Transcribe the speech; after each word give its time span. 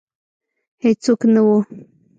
هیڅوک 0.83 1.21
نه 1.33 1.41
وه 1.47 1.57